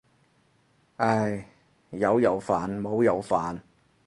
[0.97, 1.47] 唉，
[1.91, 3.59] 有又煩冇又煩。